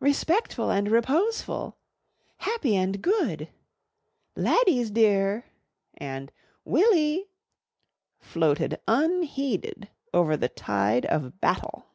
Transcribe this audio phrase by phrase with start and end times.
[0.00, 1.78] "Respectful and reposeful,"
[2.36, 3.48] "happy and good,"
[4.36, 5.46] "laddies dear,"
[5.94, 6.30] and
[6.66, 7.30] "Willy"
[8.18, 11.86] floated unheeded over the tide of battle.